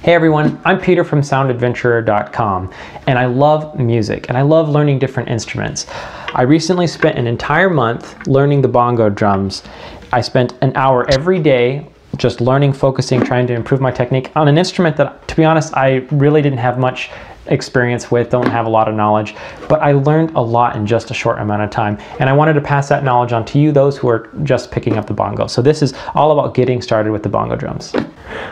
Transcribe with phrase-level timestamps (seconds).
[0.00, 2.72] Hey everyone, I'm Peter from soundadventurer.com
[3.08, 5.86] and I love music and I love learning different instruments.
[6.34, 9.64] I recently spent an entire month learning the bongo drums.
[10.12, 14.46] I spent an hour every day just learning, focusing, trying to improve my technique on
[14.46, 17.10] an instrument that, to be honest, I really didn't have much
[17.50, 19.34] experience with, don't have a lot of knowledge,
[19.68, 21.98] but I learned a lot in just a short amount of time.
[22.18, 24.96] And I wanted to pass that knowledge on to you, those who are just picking
[24.96, 25.46] up the bongo.
[25.46, 27.94] So this is all about getting started with the bongo drums.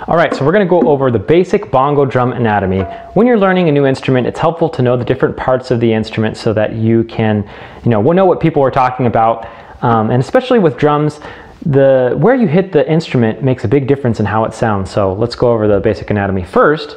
[0.09, 2.81] All right, so we're gonna go over the basic bongo drum anatomy.
[3.15, 5.93] When you're learning a new instrument, it's helpful to know the different parts of the
[5.93, 7.49] instrument so that you can,
[7.85, 9.49] you know, we'll know what people are talking about.
[9.83, 11.21] Um, and especially with drums,
[11.67, 14.91] the where you hit the instrument makes a big difference in how it sounds.
[14.91, 16.45] So let's go over the basic anatomy.
[16.45, 16.97] First,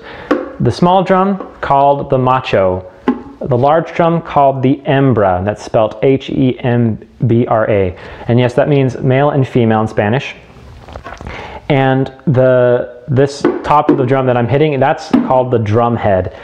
[0.60, 2.92] the small drum called the macho,
[3.42, 7.98] the large drum called the hembra, that's spelled H-E-M-B-R-A.
[8.28, 10.36] And yes, that means male and female in Spanish.
[11.70, 16.36] And the this top of the drum that I'm hitting, that's called the drum head.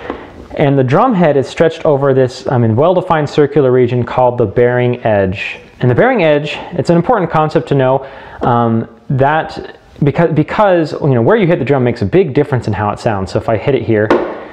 [0.57, 4.45] And the drum head is stretched over this I mean, well-defined circular region called the
[4.45, 5.59] bearing edge.
[5.81, 8.07] And the bearing edge, it's an important concept to know
[8.41, 12.67] um, that because, because you know, where you hit the drum makes a big difference
[12.67, 13.31] in how it sounds.
[13.31, 14.07] So if I hit it here,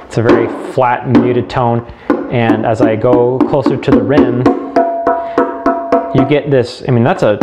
[0.04, 1.86] it's a very flat, muted tone.
[2.30, 4.38] And as I go closer to the rim,
[6.14, 7.38] you get this, I mean, that's a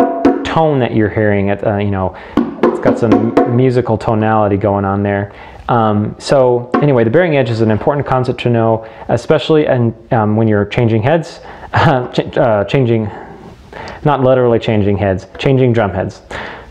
[0.46, 1.50] tone that you're hearing.
[1.50, 2.16] At, uh, you know,
[2.64, 5.34] it's got some musical tonality going on there.
[5.68, 10.36] Um, so anyway, the bearing edge is an important concept to know, especially and um,
[10.36, 11.42] when you're changing heads,
[11.74, 13.10] uh, ch uh, changing,
[14.04, 16.22] not literally changing heads, changing drum heads.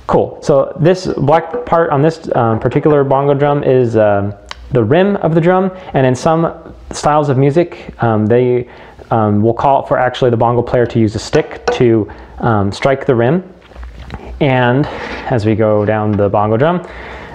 [0.09, 0.39] Cool.
[0.43, 4.35] So this black part on this um, particular bongo drum is um,
[4.73, 8.71] the rim of the drum, and in some styles of music, um, they
[9.11, 12.11] um, will call for actually the bongo player to use a stick to
[12.73, 13.45] strike the rim.
[14.41, 14.87] And
[15.31, 16.89] as we go down the bongo drum,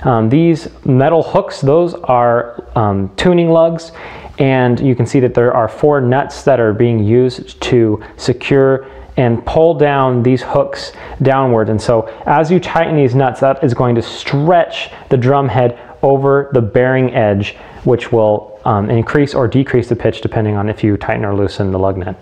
[0.03, 3.91] um, these metal hooks, those are um, tuning lugs,
[4.39, 8.89] and you can see that there are four nuts that are being used to secure
[9.17, 11.69] and pull down these hooks downward.
[11.69, 15.79] And so as you tighten these nuts, that is going to stretch the drum head
[16.01, 20.83] over the bearing edge, which will um, increase or decrease the pitch depending on if
[20.83, 22.15] you tighten or loosen the lug nut.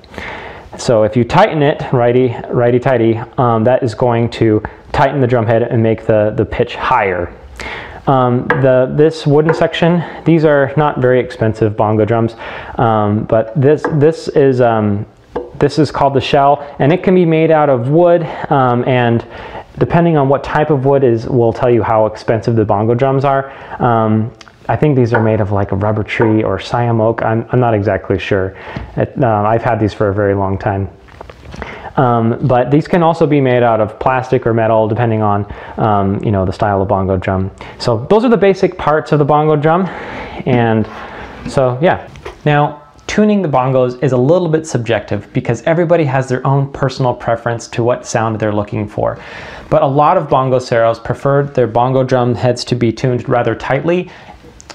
[0.77, 5.27] So if you tighten it, righty, righty tighty, um, that is going to tighten the
[5.27, 7.33] drum head and make the, the pitch higher.
[8.07, 12.35] Um, the, this wooden section, these are not very expensive bongo drums,
[12.77, 15.05] um, but this, this, is, um,
[15.61, 19.25] this is called the shell, and it can be made out of wood, um, and
[19.77, 23.23] depending on what type of wood is, will tell you how expensive the bongo drums
[23.23, 23.51] are.
[23.81, 24.33] Um,
[24.67, 27.21] I think these are made of like a rubber tree or siam oak.
[27.21, 28.57] I'm, I'm not exactly sure.
[28.97, 30.89] It, uh, I've had these for a very long time.
[31.97, 36.23] Um, but these can also be made out of plastic or metal depending on um,
[36.23, 37.51] you know the style of bongo drum.
[37.79, 39.87] So those are the basic parts of the bongo drum
[40.45, 40.87] and
[41.51, 42.09] so yeah.
[42.45, 42.80] Now
[43.11, 47.67] tuning the bongos is a little bit subjective because everybody has their own personal preference
[47.67, 49.19] to what sound they're looking for.
[49.69, 54.09] But a lot of bongoceros preferred their bongo drum heads to be tuned rather tightly,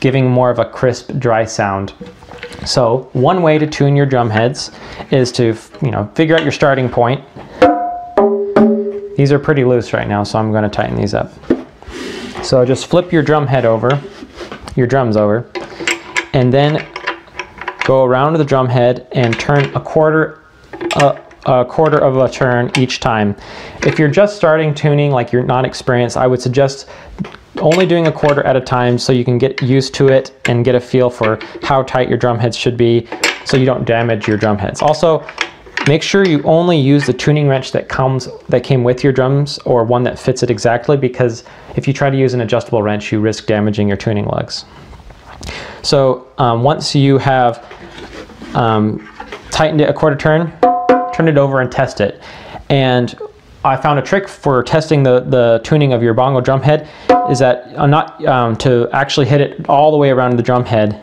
[0.01, 1.95] giving more of a crisp, dry sound.
[2.67, 4.71] So one way to tune your drum heads
[5.11, 7.25] is to, you know, figure out your starting point.
[9.17, 11.33] These are pretty loose right now, so I'm going to tighten these up.
[12.45, 13.99] So just flip your drum head over,
[14.75, 15.51] your drums over,
[16.35, 16.87] and then
[17.87, 20.43] go around the drum head and turn a quarter,
[21.47, 23.37] a quarter of a turn each time.
[23.83, 26.89] If you're just starting tuning, like you're not experienced, I would suggest
[27.59, 30.65] only doing a quarter at a time so you can get used to it and
[30.65, 33.07] get a feel for how tight your drum heads should be
[33.45, 34.83] so you don't damage your drum heads.
[34.83, 35.25] Also,
[35.87, 39.59] make sure you only use the tuning wrench that comes that came with your drums
[39.61, 41.45] or one that fits it exactly because
[41.77, 44.65] if you try to use an adjustable wrench you risk damaging your tuning lugs.
[45.83, 47.65] So um, once you have
[48.57, 49.07] um,
[49.51, 50.51] tightened it a quarter turn,
[51.15, 52.23] turn it over and test it.
[52.69, 53.15] And
[53.65, 56.89] I found a trick for testing the, the tuning of your bongo drum head
[57.31, 60.65] is that I'm not um, to actually hit it all the way around the drum
[60.65, 61.03] head.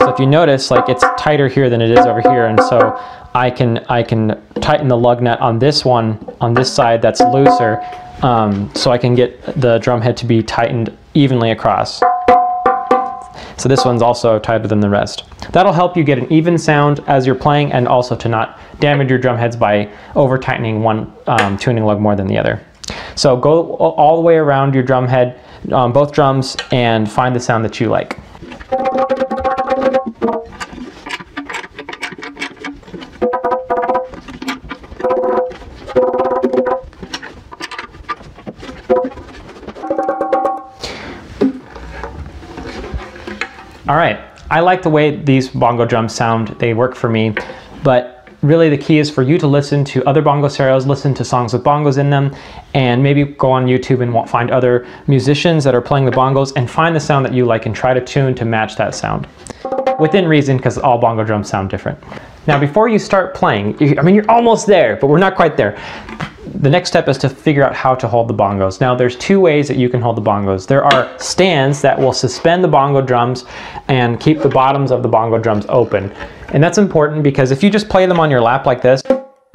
[0.00, 2.94] So if you notice, like it's tighter here than it is over here, and so
[3.34, 7.20] I can I can tighten the lug nut on this one on this side that's
[7.20, 7.80] looser,
[8.22, 12.00] um, so I can get the drum head to be tightened evenly across.
[13.56, 15.24] So this one's also tighter than the rest.
[15.52, 19.08] That'll help you get an even sound as you're playing and also to not damage
[19.08, 22.62] your drum heads by over tightening one um, tuning lug more than the other.
[23.14, 25.40] So go all the way around your drum head,
[25.72, 28.18] um, both drums, and find the sound that you like.
[43.88, 44.18] All right,
[44.50, 46.48] I like the way these bongo drums sound.
[46.58, 47.36] They work for me,
[47.84, 51.52] but really the key is for you to listen to other bongoceros, listen to songs
[51.52, 52.34] with bongos in them,
[52.74, 56.68] and maybe go on YouTube and find other musicians that are playing the bongos and
[56.68, 59.28] find the sound that you like and try to tune to match that sound.
[60.00, 61.96] Within reason, because all bongo drums sound different.
[62.48, 65.78] Now, before you start playing, I mean, you're almost there, but we're not quite there
[66.54, 68.80] the next step is to figure out how to hold the bongos.
[68.80, 70.66] Now there's two ways that you can hold the bongos.
[70.66, 73.44] There are stands that will suspend the bongo drums
[73.88, 76.12] and keep the bottoms of the bongo drums open.
[76.48, 79.02] And that's important because if you just play them on your lap like this,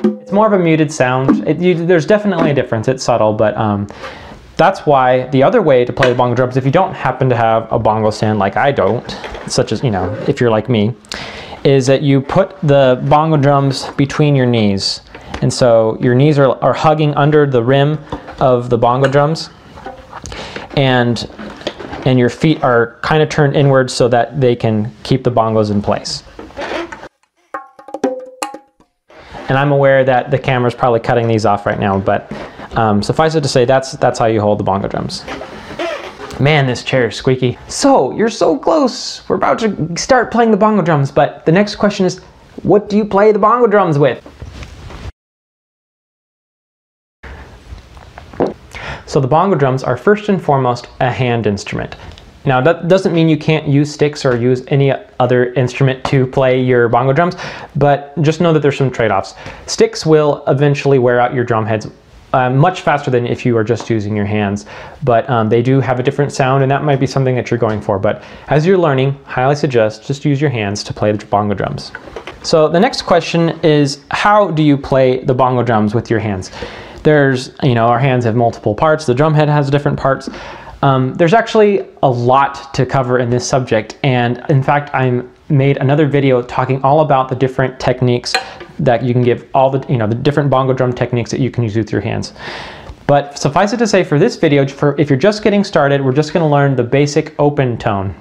[0.04, 1.48] it's more of a muted sound.
[1.48, 3.88] It, you, there's definitely a difference, it's subtle, but um,
[4.58, 7.36] that's why the other way to play the bongo drums, if you don't happen to
[7.36, 9.10] have a bongo stand like I don't,
[9.48, 10.94] such as, you know, if you're like me,
[11.64, 15.02] is that you put the bongo drums between your knees.
[15.42, 18.00] And so your knees are, are hugging under the rim
[18.40, 19.50] of the bongo drums.
[20.78, 21.30] And,
[22.06, 25.72] and your feet are kind of turned inwards so that they can keep the bongos
[25.72, 26.24] in place.
[29.50, 32.32] And I'm aware that the camera's probably cutting these off right now, but
[32.78, 35.26] um, suffice it to say, that's, that's how you hold the bongo drums.
[36.40, 37.58] Man, this chair is squeaky.
[37.68, 39.28] So, you're so close.
[39.28, 42.20] We're about to start playing the bongo drums, but the next question is,
[42.64, 44.26] what do you play the bongo drums with?
[49.12, 51.98] So the bongo drums are first and foremost a hand instrument.
[52.46, 56.64] Now that doesn't mean you can't use sticks or use any other instrument to play
[56.64, 57.36] your bongo drums,
[57.76, 59.34] but just know that there's some trade-offs.
[59.68, 61.90] Sticks will eventually wear out your drum heads
[62.32, 64.66] uh, much faster than if you are just using your hands,
[65.04, 67.60] but um, they do have a different sound and that might be something that you're
[67.60, 68.00] going for.
[68.00, 71.92] But as you're learning, highly suggest just use your hands to play the bongo drums.
[72.44, 76.50] So the next question is, how do you play the bongo drums with your hands?
[77.04, 79.06] There's, you know, our hands have multiple parts.
[79.06, 80.30] The drum head has different parts.
[80.82, 83.98] Um, there's actually a lot to cover in this subject.
[84.04, 88.34] And in fact, I made another video talking all about the different techniques
[88.80, 91.52] that you can give all the, you know, the different bongo drum techniques that you
[91.52, 92.34] can use with your hands.
[93.06, 96.14] But suffice it to say for this video, for if you're just getting started, we're
[96.14, 98.16] just gonna learn the basic open tone.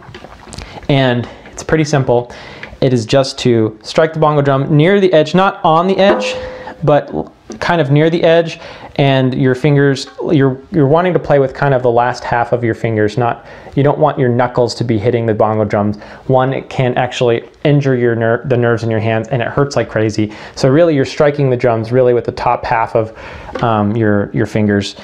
[0.89, 2.33] And it's pretty simple.
[2.81, 6.35] It is just to strike the bongo drum near the edge, not on the edge,
[6.83, 8.61] but kind of near the edge
[8.97, 12.63] and your fingers you're you're wanting to play with kind of the last half of
[12.63, 15.99] your fingers not you don't want your knuckles to be hitting the bongo drums.
[16.27, 19.77] One it can actually injure your ner the nerves in your hands and it hurts
[19.77, 20.33] like crazy.
[20.57, 23.17] So really you're striking the drums really with the top half of
[23.63, 24.97] um, your your fingers.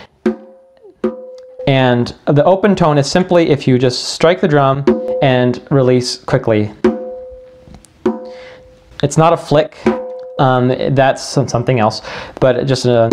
[1.66, 4.84] And the open tone is simply if you just strike the drum
[5.20, 6.72] and release quickly.
[9.02, 9.76] It's not a flick
[10.38, 12.03] um, that's something else,
[12.41, 13.09] but just a,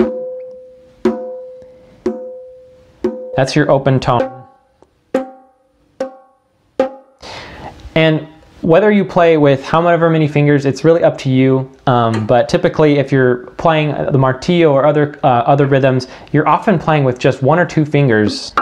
[3.36, 4.44] that's your open tone.
[7.96, 8.28] And
[8.62, 11.72] whether you play with however many fingers, it's really up to you.
[11.86, 16.80] Um, but typically, if you're playing the martillo or other uh, other rhythms, you're often
[16.80, 18.54] playing with just one or two fingers.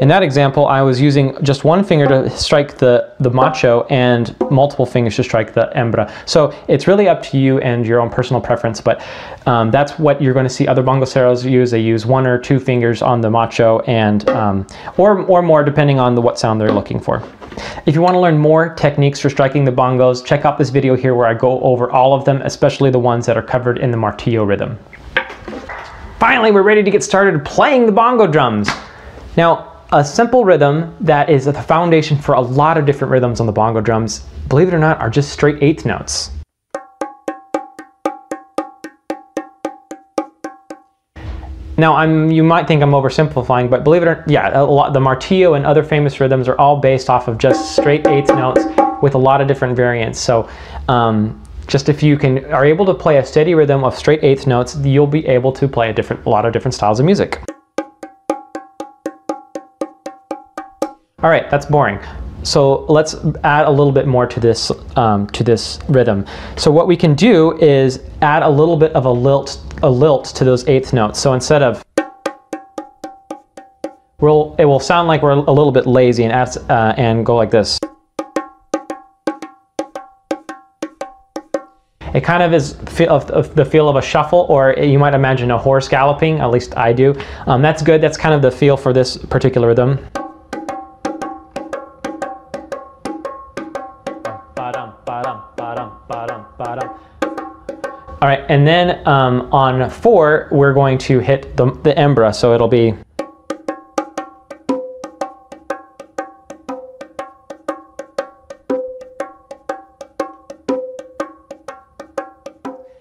[0.00, 4.36] In that example, I was using just one finger to strike the, the macho and
[4.48, 6.08] multiple fingers to strike the hembra.
[6.24, 9.04] So it's really up to you and your own personal preference, but
[9.46, 11.72] um, that's what you're going to see other bongoceros use.
[11.72, 14.66] They use one or two fingers on the macho and um,
[14.98, 17.20] or, or more depending on the, what sound they're looking for.
[17.84, 20.94] If you want to learn more techniques for striking the bongos, check out this video
[20.94, 23.90] here where I go over all of them, especially the ones that are covered in
[23.90, 24.78] the martillo rhythm.
[26.20, 28.68] Finally, we're ready to get started playing the bongo drums.
[29.36, 33.46] Now, a simple rhythm that is the foundation for a lot of different rhythms on
[33.46, 36.30] the bongo drums, believe it or not, are just straight eighth notes.
[41.78, 45.00] Now, I'm, you might think I'm oversimplifying, but believe it or not, yeah, lot, the
[45.00, 48.64] martillo and other famous rhythms are all based off of just straight eighth notes
[49.00, 50.18] with a lot of different variants.
[50.18, 50.50] So
[50.88, 54.46] um, just if you can are able to play a steady rhythm of straight eighth
[54.46, 57.40] notes, you'll be able to play a different, a lot of different styles of music.
[61.20, 61.98] All right, that's boring.
[62.44, 66.24] So let's add a little bit more to this um, to this rhythm.
[66.56, 70.26] So what we can do is add a little bit of a lilt a lilt
[70.26, 71.18] to those eighth notes.
[71.18, 71.84] So instead of
[74.20, 77.50] we'll it will sound like we're a little bit lazy and uh, and go like
[77.50, 77.80] this.
[82.14, 85.50] It kind of is feel of, the feel of a shuffle, or you might imagine
[85.50, 86.38] a horse galloping.
[86.38, 87.20] At least I do.
[87.46, 88.00] Um, that's good.
[88.00, 89.98] That's kind of the feel for this particular rhythm.
[98.28, 102.52] All right, and then um, on four, we're going to hit the, the hembra, so
[102.52, 102.92] it'll be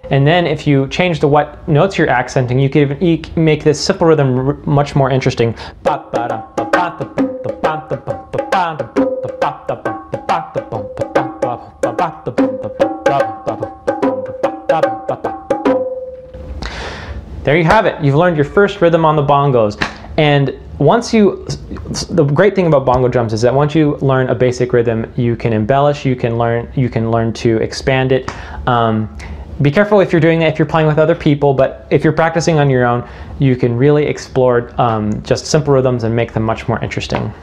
[0.10, 3.84] And then if you change the what notes you're accenting, you can even make this
[3.84, 5.53] simple rhythm much more interesting.
[5.84, 6.05] Ba,
[17.48, 17.96] There you have it.
[18.04, 19.82] You've learned your first rhythm on the bongos.
[20.18, 21.46] And once you,
[22.10, 25.38] the great thing about bongo drums is that once you learn a basic rhythm, you
[25.38, 28.30] can embellish, you can learn, you can learn to expand it.
[28.68, 29.18] Um,
[29.62, 32.12] be careful if you're doing that if you're playing with other people, but if you're
[32.12, 33.08] practicing on your own,
[33.39, 37.34] you can really explore um, just simple rhythms and make them much more interesting.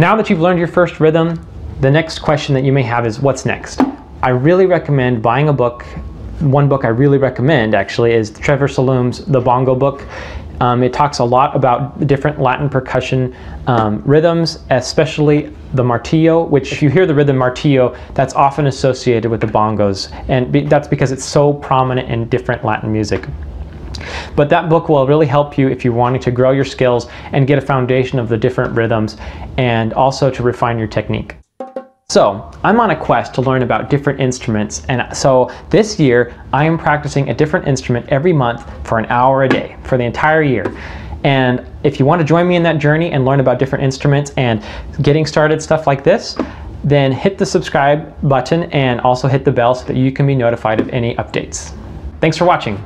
[0.00, 1.46] Now that you've learned your first rhythm,
[1.82, 3.82] the next question that you may have is what's next?
[4.22, 5.82] I really recommend buying a book.
[6.38, 10.06] One book I really recommend actually is Trevor Salloum's The Bongo Book.
[10.62, 16.72] Um, it talks a lot about different Latin percussion um, rhythms, especially the martillo, which
[16.72, 20.10] if you hear the rhythm martillo, that's often associated with the bongos.
[20.30, 23.26] And be, that's because it's so prominent in different Latin music.
[24.36, 27.46] But that book will really help you if you're wanting to grow your skills and
[27.46, 29.16] get a foundation of the different rhythms
[29.58, 31.36] and also to refine your technique.
[32.10, 36.64] So, I'm on a quest to learn about different instruments, and so this year I
[36.64, 40.42] am practicing a different instrument every month for an hour a day for the entire
[40.42, 40.76] year.
[41.22, 44.32] And if you want to join me in that journey and learn about different instruments
[44.36, 44.64] and
[45.02, 46.36] getting started stuff like this,
[46.82, 50.34] then hit the subscribe button and also hit the bell so that you can be
[50.34, 51.72] notified of any updates.
[52.20, 52.82] Thanks for watching.